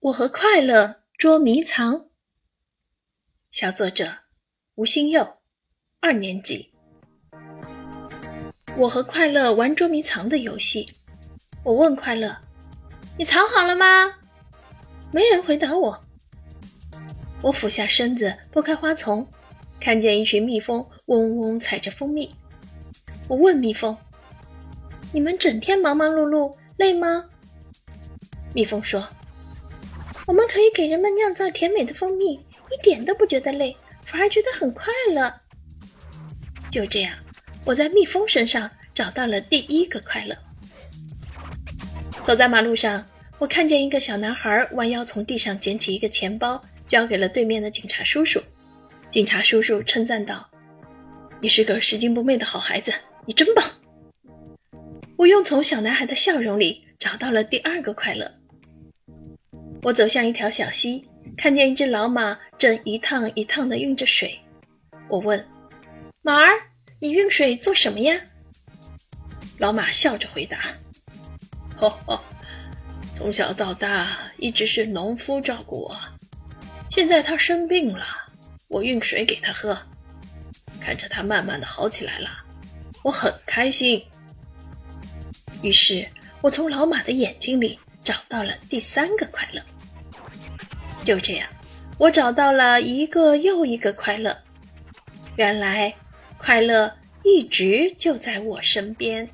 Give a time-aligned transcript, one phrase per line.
[0.00, 2.06] 我和快乐捉迷藏。
[3.52, 4.10] 小作者
[4.76, 5.36] 吴新佑，
[6.00, 6.72] 二年级。
[8.78, 10.86] 我和快乐玩捉迷藏的游戏。
[11.62, 12.34] 我问快乐
[13.18, 14.14] ：“你藏好了吗？”
[15.12, 16.02] 没人回答我。
[17.42, 19.26] 我俯下身子拨开花丛，
[19.78, 22.34] 看见一群蜜蜂嗡嗡采着蜂蜜。
[23.28, 23.94] 我问蜜蜂
[25.12, 27.28] ：“你们整天忙忙碌碌，累吗？”
[28.56, 29.06] 蜜蜂说。
[30.30, 35.34] 我们可以给人们酿造甜美的蜂蜜，一点都不觉得累，反而觉得很快乐。
[36.70, 37.12] 就这样，
[37.64, 40.36] 我在蜜蜂身上找到了第一个快乐。
[42.24, 43.04] 走在马路上，
[43.40, 48.40] 我看见一个小男孩弯腰从地上捡起一个钱包，交给了对面的警察叔叔。
[49.10, 50.48] 警察叔叔称赞道
[51.42, 52.94] ：“你是个拾金不昧的好孩子，
[53.26, 53.68] 你真棒。”
[55.18, 58.32] 我又从小男孩的笑容里找到了第二个快乐。
[59.82, 61.02] 我走向一条小溪，
[61.38, 64.38] 看见一只老马正一趟一趟地运着水。
[65.08, 65.42] 我问
[66.20, 66.50] ：“马儿，
[66.98, 68.20] 你运水做什么呀？”
[69.58, 70.58] 老马笑着回答
[71.76, 72.22] ：“呵呵，
[73.16, 75.96] 从小到大一直是农夫照顾我。
[76.90, 78.04] 现在他生病了，
[78.68, 79.78] 我运水给他喝。
[80.78, 82.28] 看着他慢慢的好起来了，
[83.02, 84.04] 我很开心。”
[85.62, 86.06] 于是，
[86.42, 87.78] 我从老马的眼睛里。
[88.02, 89.62] 找到了第三个快乐，
[91.04, 91.48] 就这样，
[91.98, 94.36] 我找到了一个又一个快乐。
[95.36, 95.94] 原来，
[96.38, 99.28] 快乐一直就在我身边。